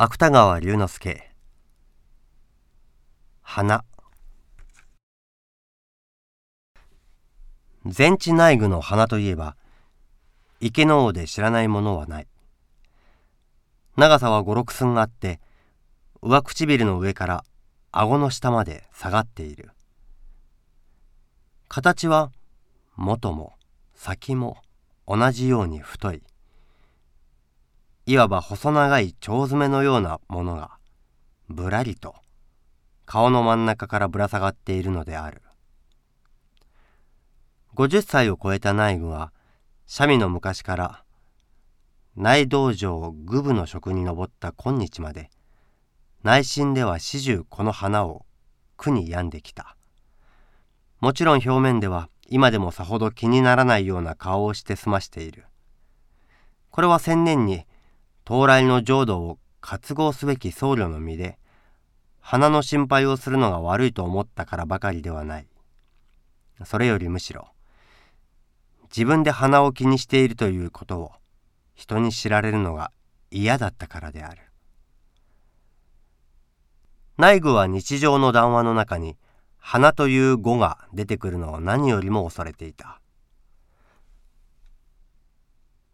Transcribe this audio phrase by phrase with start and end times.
[0.00, 1.28] 芥川龍之介。
[3.42, 3.84] 花。
[7.84, 9.56] 全地内具の花といえば
[10.60, 12.28] 池の王で知らないものはない。
[13.96, 15.40] 長さは五六寸あって
[16.22, 17.44] 上唇の上から
[17.90, 19.70] 顎の下まで下がっている。
[21.66, 22.30] 形は
[22.94, 23.54] 元も
[23.96, 24.58] 先も
[25.08, 26.22] 同じように太い。
[28.08, 30.78] いわば細長い蝶詰めのようなものが
[31.50, 32.14] ぶらりと
[33.04, 35.42] 顔の真ん中からぶら下がっているのである。
[37.74, 39.30] 50歳を超えた内具は
[39.86, 41.04] 三味の昔から
[42.16, 45.28] 内道場愚部の職に上った今日まで
[46.22, 48.24] 内心では始終この花を
[48.78, 49.76] 苦に病んできた。
[51.00, 55.44] もちろん表面では今でもさほど気にならないような顔をして済ましている。
[56.70, 57.66] これは千年に
[58.28, 61.38] 到来の浄土を渇望すべき僧侶の身で
[62.20, 65.48] 花の心配をするのが悪いと思ったからばかりではない。
[66.66, 67.48] それよりむしろ
[68.94, 71.12] 自分で鼻を気にしているということを
[71.74, 72.92] 人に知られるのが
[73.30, 74.42] 嫌だったからである。
[77.16, 79.16] 内具は日常の談話の中に
[79.56, 83.00] 花という語が出てくるのを何よりも恐れていた。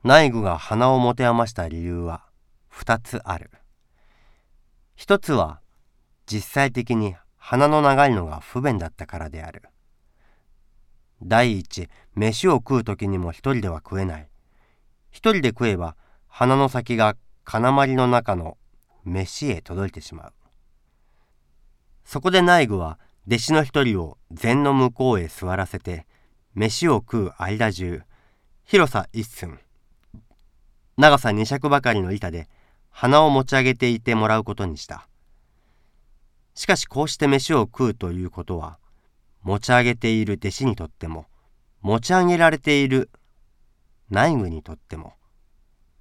[0.05, 2.27] 内具が花を持て余した理由は
[2.69, 3.50] 二つある。
[4.96, 5.61] 一つは
[6.27, 9.62] 実際的に鼻の長いのが不便だったからである。
[11.22, 14.28] 第一飯を食う時にも一人では食えない。
[15.11, 15.96] 一人で食えば
[16.28, 18.58] 鼻の先が金まりの中の
[19.05, 20.33] 飯へ届いてしまう。
[22.05, 26.06] そこで内具は弟子の一人を禅の向こうへ座らせて
[26.55, 28.02] 飯を食う間中
[28.64, 29.58] 広さ一寸
[30.96, 32.48] 長さ二尺ばかりの板で
[32.90, 35.08] 鼻を持ち上げていてもらうことにした。
[36.54, 38.78] しかしこうして飯を食うということは
[39.42, 41.27] 持ち上げている弟子にとっても
[41.83, 43.10] 持ち上げられている
[44.08, 45.14] 内具にとっても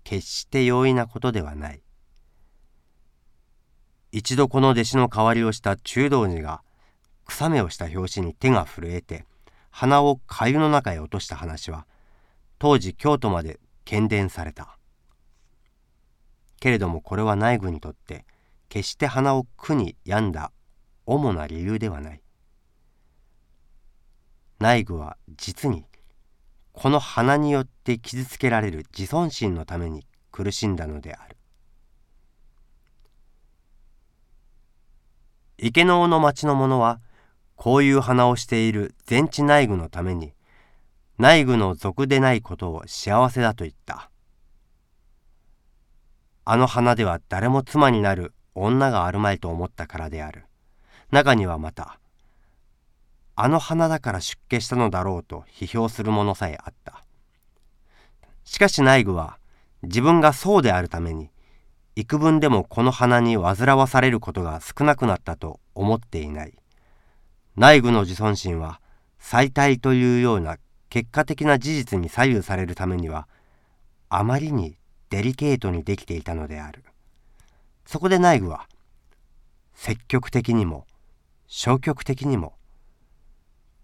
[0.04, 1.82] 決して容易なことではない。
[4.12, 6.62] 一度この弟子の代わりをした中道寺が
[7.26, 9.26] 草目をした拍子に手が震えて
[9.72, 11.88] 鼻を粥の中へ落とした話は
[12.60, 14.78] 当時京都まで喧伝された。
[16.64, 18.26] けれどもこれは内具にとって
[18.70, 20.54] 決して鼻を苦に病んだ
[21.06, 22.22] 主な理由ではない。
[24.60, 25.84] 内具は実に
[26.72, 31.36] この鼻によって傷つけられる自尊心のために苦しんだのである。
[35.58, 37.02] 池の尾の町の者は
[37.58, 40.32] こういう鼻をしている全地内具のために
[41.18, 44.13] 内具の俗でないことを幸せだと言った。
[46.46, 50.46] あの花では誰も妻になる女があるまいと思ったからである。
[51.12, 52.00] 中にはまた
[53.36, 57.04] あの花だから出家したのだろうと批評するものさえあった。
[58.44, 59.38] しかし内具は
[59.84, 61.30] 自分がそうであるために
[61.96, 66.54] 幾分でもこの花に煩わされることが少なくなったと思っていない。
[67.56, 68.82] 内具の自尊心は
[69.20, 70.58] 最大というような
[70.90, 73.28] 結果的な事実に左右されるためには
[74.10, 74.76] あまりに
[75.14, 76.84] デリケートにできていたのである。
[77.86, 78.68] そこで内具は
[79.76, 80.88] 積極的にも
[81.46, 82.56] 消極的にも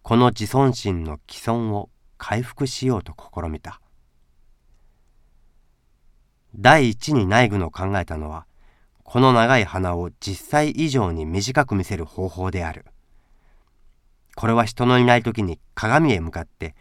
[0.02, 3.80] この自尊心の既存を回復しようと試みた。
[6.56, 8.48] 第一に内具の考えたのは
[9.04, 12.88] この長い鼻を実際以上に短く見せる方法である。
[14.36, 16.74] これは人のいない時に鏡へ向かって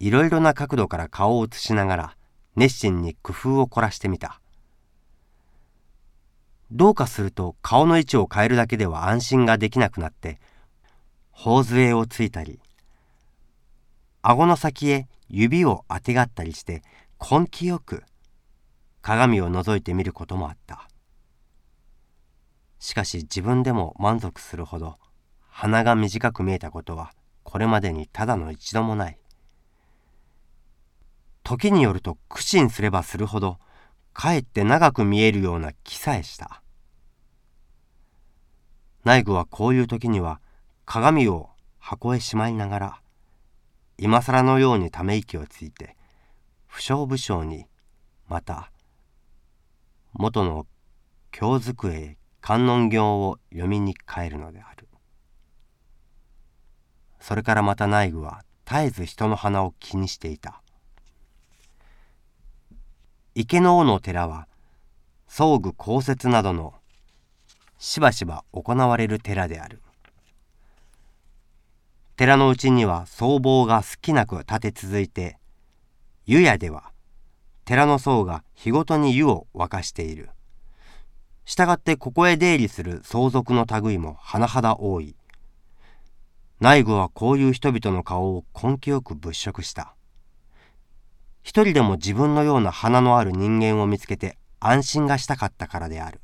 [0.00, 2.16] いろいろな角度から顔を映しながら
[2.56, 4.40] 熱心に工夫を凝らしてみた。
[6.70, 10.40] どうかすると顔の位置を変えるだけでは安心ができなくなって
[11.30, 12.60] 頬杖をついたり
[14.22, 16.82] 顎の先へ指をあてがったりして
[17.20, 18.04] 根気よく
[19.02, 20.88] 鏡を覗いてみることもあった。
[22.78, 24.96] しかし自分でも満足するほど
[25.48, 27.12] 鼻が短く見えたことは
[27.42, 29.18] これまでにただの一度もない。
[31.44, 33.58] 時によると苦心すればするほど
[34.12, 36.62] かえって長く見えるような気さえした。
[39.04, 40.40] 内具はこういう時には
[40.84, 43.00] 鏡を箱へしまいながら
[43.98, 45.96] 今更のようにため息をついて
[46.66, 47.66] 不祥不祥に
[48.28, 48.70] また
[50.12, 50.66] 元の
[51.32, 54.88] 京机観音行を読みに帰るのである。
[57.20, 60.61] それからまた内具は絶えず人の鼻を気にしていた。
[63.34, 64.46] 池の王の寺は
[65.26, 66.74] 装具降雪などの
[67.78, 69.80] しばしば行われる寺である。
[72.16, 75.38] 寺のうちには僧帽が好きなく立て続いて
[76.26, 76.90] 湯屋では
[77.64, 80.28] 寺の僧が日ごとに湯を沸かしている。
[81.46, 85.16] したがってここへ出入りする相続の類も甚だ多い。
[86.60, 89.96] 内部はこういう人々の顔を根気よく物色した。
[91.42, 96.20] 一人でも自分のような花のある人間を見つけて安心がしたかったからである。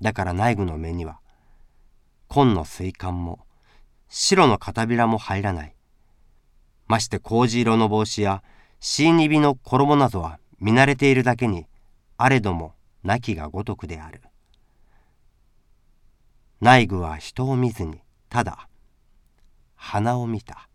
[0.00, 1.20] だから内部の目には
[2.28, 3.40] 紺の水管も
[4.08, 5.74] 白の片びらも入らない。
[6.86, 8.42] まして麹色の帽子や
[8.80, 11.66] シーニビの衣などは見慣れているだけに
[12.18, 14.20] あれども亡きがごとくである。
[16.60, 18.68] 内具は人を見ずにただ
[19.74, 20.68] 花を見た。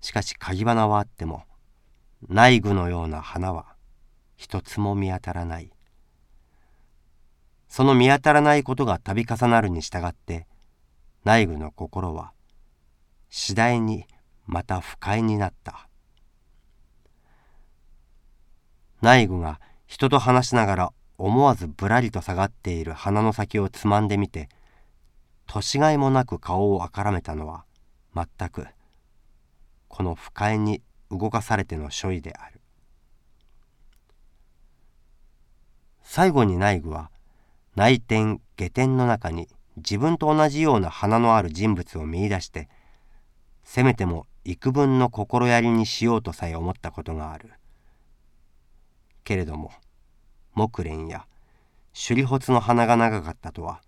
[0.00, 1.44] しかし鍵花はあっても
[2.28, 3.66] 内具のような花は
[4.36, 5.70] 一つも見当たらない。
[7.68, 10.46] その見当たらないことが度重なるに従って
[11.24, 12.32] 内具の心は
[13.28, 14.06] 次第に
[14.46, 15.88] また不快になった。
[19.02, 24.48] 内具が人と話しながら思わずぶらりと下がっている鼻の先をつまんでみて
[25.46, 27.64] 年がいもなく顔をあからめたのは
[28.14, 28.66] 全く
[29.88, 32.60] この不快に動かされての所意である。
[36.02, 37.10] 最後に内具は
[37.74, 42.68] 内天下天の中に自分と同じような花のある人物を見いだして
[43.64, 47.50] せめても幾分の心やりにしようとさえ思ったことがある。
[49.24, 49.72] けれども
[50.54, 51.26] 木蓮や
[51.92, 53.82] 首里発の花が長かったとは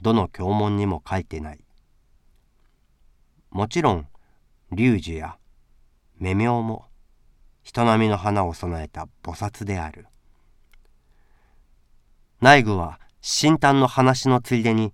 [0.00, 1.64] どの経文にも書いてない。
[3.50, 4.06] もちろん
[4.72, 5.36] 龍樹や
[6.18, 6.86] 目明も
[7.62, 10.06] 人並みの花を備えた菩薩である。
[12.40, 14.92] 内具は新丹の話のついでに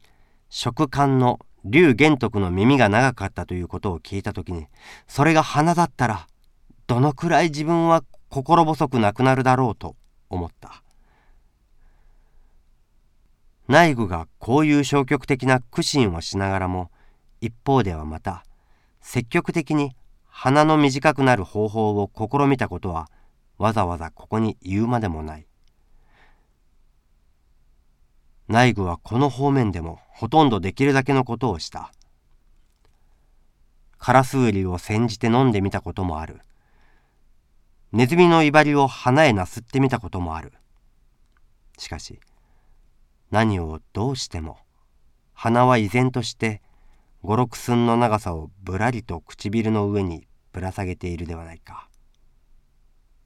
[0.48, 4.66] 食官の龍玄徳の耳が長かったということを聞いた時に
[5.06, 6.26] それが花だったら
[6.86, 9.96] どのくらい自分は心細くなくなるだろうと
[10.28, 10.82] 思った。
[13.68, 16.90] 内具がこういう消極的な苦心をしながらも
[17.40, 18.44] 一方ではまた
[19.02, 19.94] 積極的に
[20.24, 23.10] 鼻の短くなる方法を試みたことは
[23.58, 25.46] わざわざここに言うまでもない。
[28.48, 31.92] 内具はこの方面でもほとんどできるだけのことをした。
[33.98, 36.40] カラスウリを煎じて飲んでみたこともある。
[37.92, 40.52] ネズミの威張りを花へなすってみたこともある。
[41.78, 42.20] しかし
[43.30, 44.58] 何をどうしても
[45.34, 46.62] 鼻は依然として
[47.24, 51.88] 五六寸の長さをぶらりと唇の上にぶら下げているではないか。